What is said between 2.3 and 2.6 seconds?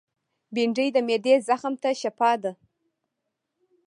ده